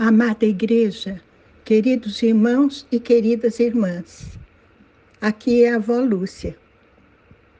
Amada 0.00 0.46
Igreja, 0.46 1.20
queridos 1.64 2.22
irmãos 2.22 2.86
e 2.88 3.00
queridas 3.00 3.58
irmãs, 3.58 4.38
aqui 5.20 5.64
é 5.64 5.72
a 5.72 5.74
avó 5.74 5.98
Lúcia 5.98 6.56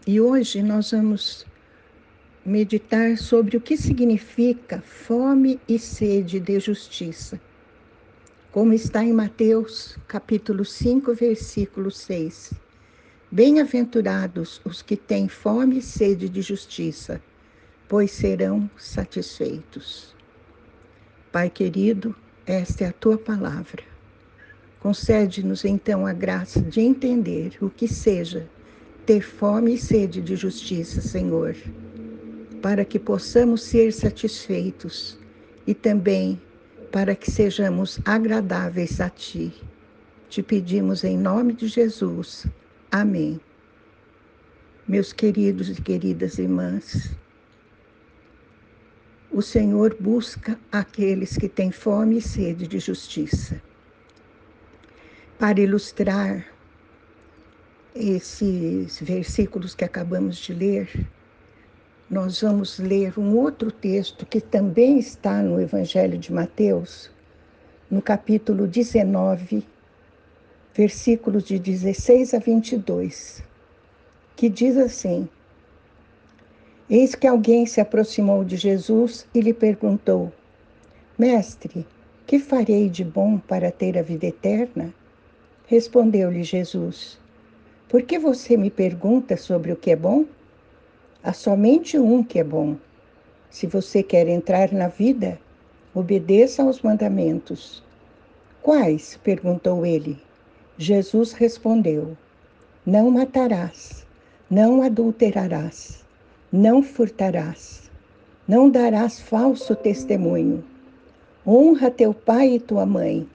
e 0.06 0.20
hoje 0.20 0.62
nós 0.62 0.92
vamos 0.92 1.44
meditar 2.46 3.18
sobre 3.18 3.56
o 3.56 3.60
que 3.60 3.76
significa 3.76 4.80
fome 4.82 5.58
e 5.68 5.80
sede 5.80 6.38
de 6.38 6.60
justiça, 6.60 7.40
como 8.52 8.72
está 8.72 9.02
em 9.02 9.12
Mateus 9.12 9.98
capítulo 10.06 10.64
5, 10.64 11.12
versículo 11.14 11.90
6. 11.90 12.52
Bem-aventurados 13.32 14.60
os 14.64 14.80
que 14.80 14.96
têm 14.96 15.26
fome 15.26 15.78
e 15.78 15.82
sede 15.82 16.28
de 16.28 16.40
justiça, 16.40 17.20
pois 17.88 18.12
serão 18.12 18.70
satisfeitos. 18.76 20.14
Pai 21.32 21.50
querido, 21.50 22.14
esta 22.48 22.84
é 22.84 22.88
a 22.88 22.92
tua 22.92 23.18
palavra. 23.18 23.82
Concede-nos 24.80 25.64
então 25.64 26.06
a 26.06 26.12
graça 26.12 26.60
de 26.62 26.80
entender 26.80 27.58
o 27.60 27.68
que 27.68 27.86
seja 27.86 28.48
ter 29.04 29.20
fome 29.20 29.74
e 29.74 29.78
sede 29.78 30.20
de 30.20 30.34
justiça, 30.34 31.00
Senhor, 31.00 31.54
para 32.62 32.84
que 32.84 32.98
possamos 32.98 33.62
ser 33.62 33.92
satisfeitos 33.92 35.18
e 35.66 35.74
também 35.74 36.40
para 36.90 37.14
que 37.14 37.30
sejamos 37.30 38.00
agradáveis 38.04 39.00
a 39.00 39.10
Ti. 39.10 39.52
Te 40.28 40.42
pedimos 40.42 41.04
em 41.04 41.18
nome 41.18 41.52
de 41.52 41.68
Jesus. 41.68 42.46
Amém. 42.90 43.40
Meus 44.86 45.12
queridos 45.12 45.68
e 45.68 45.82
queridas 45.82 46.38
irmãs, 46.38 47.10
o 49.38 49.42
Senhor 49.42 49.96
busca 50.00 50.58
aqueles 50.72 51.36
que 51.36 51.48
têm 51.48 51.70
fome 51.70 52.18
e 52.18 52.20
sede 52.20 52.66
de 52.66 52.80
justiça. 52.80 53.62
Para 55.38 55.60
ilustrar 55.60 56.44
esses 57.94 59.00
versículos 59.00 59.76
que 59.76 59.84
acabamos 59.84 60.38
de 60.38 60.52
ler, 60.52 61.06
nós 62.10 62.40
vamos 62.40 62.80
ler 62.80 63.16
um 63.16 63.36
outro 63.36 63.70
texto 63.70 64.26
que 64.26 64.40
também 64.40 64.98
está 64.98 65.40
no 65.40 65.60
Evangelho 65.60 66.18
de 66.18 66.32
Mateus, 66.32 67.08
no 67.88 68.02
capítulo 68.02 68.66
19, 68.66 69.64
versículos 70.74 71.44
de 71.44 71.60
16 71.60 72.34
a 72.34 72.40
22, 72.40 73.40
que 74.34 74.48
diz 74.48 74.76
assim: 74.76 75.28
Eis 76.90 77.14
que 77.14 77.26
alguém 77.26 77.66
se 77.66 77.82
aproximou 77.82 78.42
de 78.42 78.56
Jesus 78.56 79.26
e 79.34 79.42
lhe 79.42 79.52
perguntou: 79.52 80.32
Mestre, 81.18 81.86
que 82.26 82.38
farei 82.38 82.88
de 82.88 83.04
bom 83.04 83.36
para 83.36 83.70
ter 83.70 83.98
a 83.98 84.02
vida 84.02 84.24
eterna? 84.24 84.94
Respondeu-lhe 85.66 86.42
Jesus: 86.42 87.18
Por 87.90 88.00
que 88.04 88.18
você 88.18 88.56
me 88.56 88.70
pergunta 88.70 89.36
sobre 89.36 89.70
o 89.70 89.76
que 89.76 89.90
é 89.90 89.96
bom? 89.96 90.24
Há 91.22 91.34
somente 91.34 91.98
um 91.98 92.24
que 92.24 92.38
é 92.38 92.44
bom. 92.44 92.74
Se 93.50 93.66
você 93.66 94.02
quer 94.02 94.26
entrar 94.26 94.72
na 94.72 94.88
vida, 94.88 95.38
obedeça 95.94 96.62
aos 96.62 96.80
mandamentos. 96.80 97.84
Quais? 98.62 99.18
perguntou 99.22 99.84
ele. 99.84 100.18
Jesus 100.78 101.34
respondeu: 101.34 102.16
Não 102.86 103.10
matarás, 103.10 104.06
não 104.50 104.80
adulterarás 104.80 106.07
não 106.50 106.82
furtarás, 106.82 107.90
não 108.46 108.70
darás 108.70 109.20
falso 109.20 109.76
testemunho. 109.76 110.64
Honra 111.46 111.90
teu 111.90 112.14
pai 112.14 112.54
e 112.54 112.60
tua 112.60 112.86
mãe, 112.86 113.28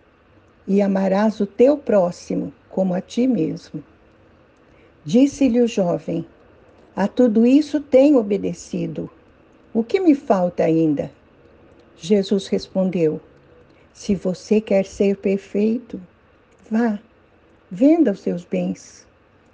e 0.67 0.81
amarás 0.81 1.39
o 1.39 1.45
teu 1.45 1.77
próximo 1.77 2.51
como 2.69 2.93
a 2.95 3.01
ti 3.01 3.27
mesmo. 3.27 3.83
Disse-lhe 5.05 5.61
o 5.61 5.67
jovem: 5.67 6.25
A 6.95 7.07
tudo 7.07 7.45
isso 7.45 7.79
tenho 7.79 8.17
obedecido. 8.17 9.07
O 9.71 9.83
que 9.83 9.99
me 9.99 10.15
falta 10.15 10.63
ainda? 10.63 11.11
Jesus 11.95 12.47
respondeu: 12.47 13.21
Se 13.93 14.15
você 14.15 14.59
quer 14.59 14.85
ser 14.85 15.17
perfeito, 15.17 16.01
vá, 16.69 16.97
venda 17.69 18.11
os 18.11 18.21
seus 18.21 18.43
bens 18.43 19.05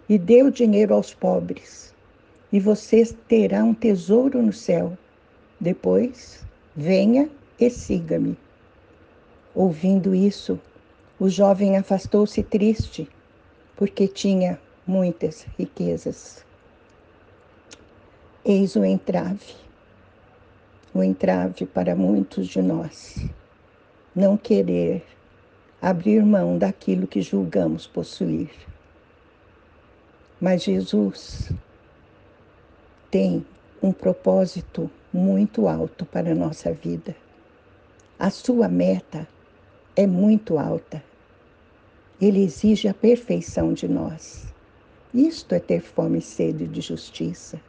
e 0.07 0.17
dê 0.17 0.43
o 0.43 0.51
dinheiro 0.51 0.93
aos 0.93 1.13
pobres 1.13 1.89
e 2.51 2.59
você 2.59 3.05
terá 3.27 3.63
um 3.63 3.73
tesouro 3.73 4.41
no 4.41 4.53
céu. 4.53 4.97
Depois, 5.59 6.45
venha 6.75 7.29
e 7.59 7.69
siga-me. 7.69 8.37
Ouvindo 9.53 10.15
isso, 10.15 10.59
o 11.19 11.29
jovem 11.29 11.77
afastou-se 11.77 12.41
triste, 12.43 13.07
porque 13.75 14.07
tinha 14.07 14.59
muitas 14.87 15.45
riquezas. 15.57 16.45
Eis 18.43 18.75
o 18.75 18.83
entrave, 18.83 19.53
o 20.93 21.03
entrave 21.03 21.65
para 21.65 21.95
muitos 21.95 22.47
de 22.47 22.61
nós. 22.61 23.25
Não 24.15 24.37
querer 24.37 25.03
abrir 25.81 26.25
mão 26.25 26.57
daquilo 26.57 27.05
que 27.05 27.21
julgamos 27.21 27.85
possuir. 27.85 28.49
Mas 30.41 30.63
Jesus 30.63 31.51
tem 33.09 33.45
um 33.81 33.91
propósito 33.91 34.89
muito 35.11 35.67
alto 35.67 36.05
para 36.05 36.31
a 36.31 36.35
nossa 36.35 36.71
vida. 36.71 37.15
A 38.17 38.29
sua 38.29 38.67
meta 38.67 39.27
é 39.95 40.05
muito 40.05 40.57
alta. 40.57 41.03
Ele 42.21 42.43
exige 42.43 42.87
a 42.87 42.93
perfeição 42.93 43.73
de 43.73 43.87
nós. 43.87 44.45
Isto 45.13 45.55
é 45.55 45.59
ter 45.59 45.81
fome 45.81 46.19
e 46.19 46.21
sede 46.21 46.67
de 46.67 46.81
justiça. 46.81 47.59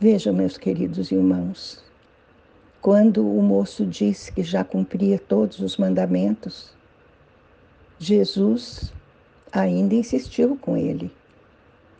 Vejam, 0.00 0.34
meus 0.34 0.58
queridos 0.58 1.10
irmãos, 1.10 1.82
quando 2.80 3.26
o 3.26 3.42
moço 3.42 3.86
disse 3.86 4.30
que 4.30 4.42
já 4.42 4.62
cumpria 4.62 5.18
todos 5.18 5.60
os 5.60 5.76
mandamentos, 5.76 6.72
Jesus 7.98 8.92
ainda 9.50 9.94
insistiu 9.94 10.56
com 10.56 10.76
ele. 10.76 11.10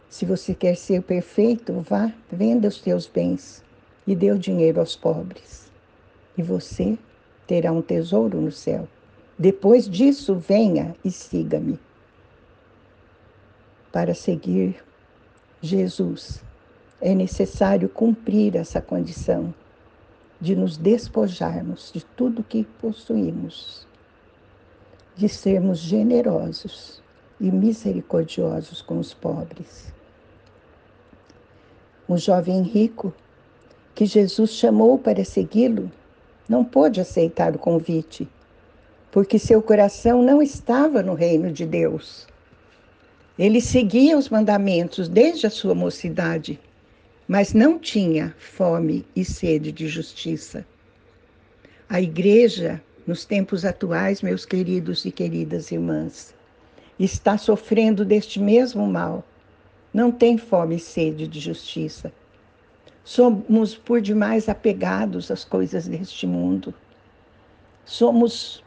Se 0.09 0.25
você 0.25 0.55
quer 0.55 0.75
ser 0.75 1.03
perfeito, 1.03 1.81
vá, 1.81 2.11
venda 2.33 2.67
os 2.67 2.81
teus 2.81 3.07
bens 3.07 3.63
e 4.07 4.17
dê 4.17 4.31
o 4.31 4.39
dinheiro 4.39 4.81
aos 4.81 4.97
pobres. 4.97 5.71
E 6.37 6.43
você 6.43 6.99
terá 7.47 7.71
um 7.73 7.83
tesouro 7.83 8.41
no 8.41 8.51
céu. 8.51 8.89
Depois 9.39 9.89
disso, 9.89 10.35
venha 10.35 10.97
e 11.05 11.11
siga-me. 11.11 11.79
Para 13.93 14.15
seguir 14.15 14.83
Jesus, 15.61 16.43
é 17.01 17.15
necessário 17.15 17.89
cumprir 17.89 18.57
essa 18.57 18.81
condição 18.81 19.53
de 20.41 20.57
nos 20.57 20.79
despojarmos 20.79 21.93
de 21.93 22.03
tudo 22.05 22.43
que 22.43 22.65
possuímos, 22.81 23.87
de 25.15 25.29
sermos 25.29 25.79
generosos 25.79 27.03
e 27.41 27.51
misericordiosos 27.51 28.81
com 28.81 28.99
os 28.99 29.13
pobres 29.13 29.98
um 32.09 32.17
jovem 32.17 32.63
rico, 32.63 33.13
que 33.95 34.07
Jesus 34.07 34.51
chamou 34.53 34.99
para 34.99 35.25
segui-lo, 35.25 35.91
não 36.49 36.65
pôde 36.65 37.01
aceitar 37.01 37.55
o 37.55 37.59
convite, 37.59 38.27
porque 39.11 39.39
seu 39.39 39.61
coração 39.61 40.23
não 40.23 40.41
estava 40.41 41.03
no 41.03 41.15
reino 41.15 41.53
de 41.53 41.67
Deus. 41.67 42.27
Ele 43.39 43.61
seguia 43.61 44.17
os 44.17 44.29
mandamentos 44.29 45.09
desde 45.09 45.47
a 45.47 45.51
sua 45.51 45.75
mocidade, 45.75 46.59
mas 47.27 47.53
não 47.53 47.79
tinha 47.79 48.35
fome 48.39 49.05
e 49.15 49.25
sede 49.25 49.71
de 49.71 49.87
justiça. 49.87 50.67
A 51.89 52.01
igreja, 52.01 52.83
nos 53.07 53.25
tempos 53.25 53.65
atuais, 53.65 54.23
meus 54.23 54.47
queridos 54.47 55.05
e 55.05 55.11
queridas 55.11 55.71
irmãs, 55.71 56.35
está 56.99 57.37
sofrendo 57.37 58.05
deste 58.05 58.41
mesmo 58.41 58.87
mal 58.87 59.25
não 59.93 60.11
tem 60.11 60.37
fome 60.37 60.77
e 60.77 60.81
sede 60.81 61.27
de 61.27 61.41
justiça. 61.41 62.13
Somos 63.05 63.75
por 63.75 64.01
demais 64.01 64.49
apegados 64.49 65.31
às 65.31 65.45
coisas 65.45 65.89
deste 65.89 66.27
mundo. 66.27 66.75
Somos 67.85 68.63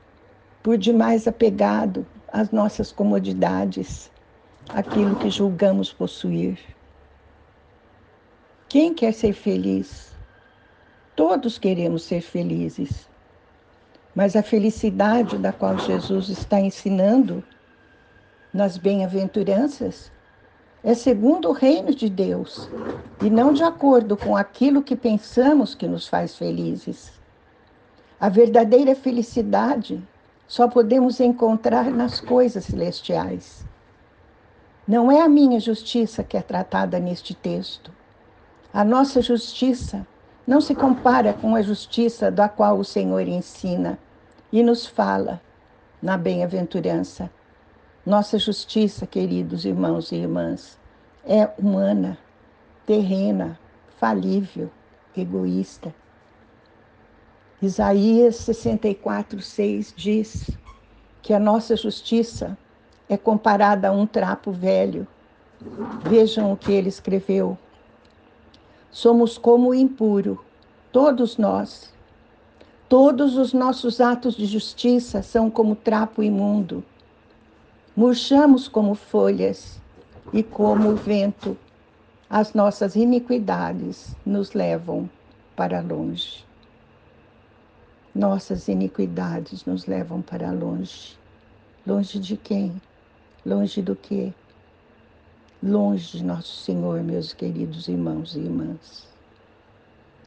por 0.63 0.77
demais 0.77 1.27
apegados 1.27 2.03
às 2.31 2.49
nossas 2.51 2.91
comodidades, 2.91 4.11
aquilo 4.69 5.15
que 5.15 5.29
julgamos 5.29 5.93
possuir. 5.93 6.57
Quem 8.67 8.93
quer 8.93 9.13
ser 9.13 9.33
feliz? 9.33 10.11
Todos 11.15 11.59
queremos 11.59 12.03
ser 12.03 12.21
felizes. 12.21 13.07
Mas 14.15 14.35
a 14.35 14.41
felicidade 14.41 15.37
da 15.37 15.53
qual 15.53 15.77
Jesus 15.77 16.29
está 16.29 16.59
ensinando 16.59 17.43
nas 18.53 18.77
bem-aventuranças 18.77 20.11
é 20.83 20.93
segundo 20.93 21.49
o 21.49 21.53
reino 21.53 21.93
de 21.93 22.09
Deus 22.09 22.67
e 23.21 23.29
não 23.29 23.53
de 23.53 23.63
acordo 23.63 24.17
com 24.17 24.35
aquilo 24.35 24.81
que 24.81 24.95
pensamos 24.95 25.75
que 25.75 25.87
nos 25.87 26.07
faz 26.07 26.35
felizes. 26.35 27.11
A 28.19 28.29
verdadeira 28.29 28.95
felicidade 28.95 30.01
só 30.47 30.67
podemos 30.67 31.19
encontrar 31.19 31.91
nas 31.91 32.19
coisas 32.19 32.65
celestiais. 32.65 33.63
Não 34.87 35.11
é 35.11 35.21
a 35.21 35.29
minha 35.29 35.59
justiça 35.59 36.23
que 36.23 36.35
é 36.35 36.41
tratada 36.41 36.99
neste 36.99 37.35
texto. 37.35 37.91
A 38.73 38.83
nossa 38.83 39.21
justiça 39.21 40.05
não 40.45 40.59
se 40.59 40.73
compara 40.73 41.33
com 41.33 41.55
a 41.55 41.61
justiça 41.61 42.31
da 42.31 42.49
qual 42.49 42.79
o 42.79 42.83
Senhor 42.83 43.27
ensina 43.27 43.99
e 44.51 44.63
nos 44.63 44.85
fala 44.85 45.39
na 46.01 46.17
bem-aventurança. 46.17 47.29
Nossa 48.03 48.39
justiça, 48.39 49.05
queridos 49.05 49.63
irmãos 49.63 50.11
e 50.11 50.15
irmãs, 50.15 50.75
é 51.23 51.47
humana, 51.55 52.17
terrena, 52.83 53.59
falível, 53.99 54.71
egoísta. 55.15 55.93
Isaías 57.61 58.37
64, 58.37 59.39
6 59.39 59.93
diz 59.95 60.49
que 61.21 61.31
a 61.31 61.39
nossa 61.39 61.75
justiça 61.75 62.57
é 63.07 63.15
comparada 63.15 63.89
a 63.89 63.91
um 63.91 64.07
trapo 64.07 64.51
velho. 64.51 65.05
Vejam 66.03 66.51
o 66.51 66.57
que 66.57 66.71
ele 66.71 66.89
escreveu. 66.89 67.55
Somos 68.89 69.37
como 69.37 69.69
o 69.69 69.75
impuro, 69.75 70.43
todos 70.91 71.37
nós. 71.37 71.93
Todos 72.89 73.37
os 73.37 73.53
nossos 73.53 74.01
atos 74.01 74.35
de 74.35 74.47
justiça 74.47 75.21
são 75.21 75.51
como 75.51 75.75
trapo 75.75 76.23
imundo. 76.23 76.83
Murchamos 77.95 78.69
como 78.69 78.95
folhas 78.95 79.81
e 80.31 80.41
como 80.41 80.91
o 80.91 80.95
vento. 80.95 81.57
As 82.29 82.53
nossas 82.53 82.95
iniquidades 82.95 84.15
nos 84.25 84.53
levam 84.53 85.09
para 85.57 85.81
longe. 85.81 86.45
Nossas 88.15 88.69
iniquidades 88.69 89.65
nos 89.65 89.87
levam 89.87 90.21
para 90.21 90.51
longe. 90.51 91.17
Longe 91.85 92.17
de 92.17 92.37
quem? 92.37 92.81
Longe 93.45 93.81
do 93.81 93.93
quê? 93.93 94.33
Longe 95.61 96.17
de 96.17 96.23
nosso 96.23 96.63
Senhor, 96.63 97.03
meus 97.03 97.33
queridos 97.33 97.89
irmãos 97.89 98.37
e 98.37 98.39
irmãs. 98.39 99.05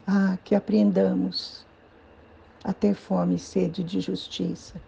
Ah, 0.06 0.37
que 0.44 0.55
aprendamos 0.55 1.64
a 2.62 2.75
ter 2.75 2.94
fome 2.94 3.37
e 3.37 3.38
sede 3.38 3.82
de 3.82 4.00
justiça. 4.02 4.78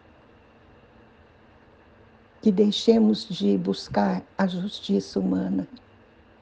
Que 2.42 2.52
deixemos 2.52 3.28
de 3.28 3.56
buscar 3.58 4.22
a 4.38 4.46
justiça 4.46 5.18
humana, 5.18 5.66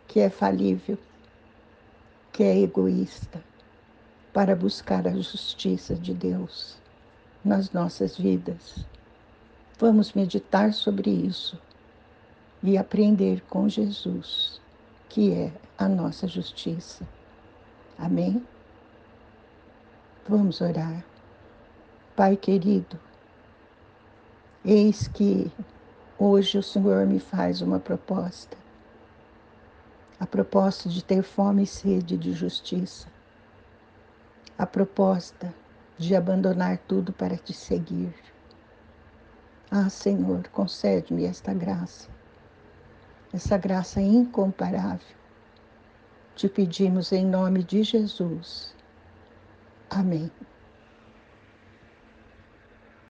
que 0.07 0.21
é 0.21 0.29
falível, 0.29 0.99
que 2.33 2.43
é 2.43 2.59
egoísta 2.61 3.43
para 4.33 4.57
buscar 4.57 5.07
a 5.07 5.13
justiça 5.13 5.95
de 5.95 6.13
Deus 6.13 6.77
nas 7.45 7.71
nossas 7.73 8.17
vidas. 8.17 8.85
Vamos 9.79 10.13
meditar 10.13 10.73
sobre 10.73 11.11
isso 11.11 11.59
e 12.63 12.77
aprender 12.77 13.43
com 13.49 13.69
Jesus, 13.69 14.61
que 15.09 15.33
é 15.33 15.53
a 15.79 15.89
nossa 15.89 16.27
justiça. 16.27 17.07
Amém? 17.99 18.45
Vamos 20.29 20.61
orar. 20.61 21.05
Pai 22.17 22.37
querido, 22.37 22.99
eis 24.65 25.07
que 25.09 25.53
hoje 26.19 26.59
o 26.59 26.63
Senhor 26.63 27.07
me 27.07 27.19
faz 27.19 27.61
uma 27.61 27.79
proposta. 27.79 28.57
A 30.19 30.27
proposta 30.27 30.89
de 30.89 31.03
ter 31.03 31.23
fome 31.23 31.65
e 31.65 31.67
sede 31.67 32.17
de 32.17 32.33
justiça 32.33 33.07
a 34.57 34.65
proposta 34.67 35.53
de 35.99 36.15
abandonar 36.15 36.79
tudo 36.79 37.13
para 37.13 37.37
te 37.37 37.53
seguir. 37.53 38.15
Ah, 39.71 39.91
Senhor, 39.91 40.47
concede-me 40.49 41.25
esta 41.25 41.53
graça, 41.53 42.09
essa 43.33 43.59
graça 43.59 44.01
incomparável. 44.01 45.17
Te 46.37 46.49
pedimos 46.49 47.11
em 47.13 47.27
nome 47.27 47.65
de 47.65 47.83
Jesus. 47.83 48.75
Amém. 49.91 50.31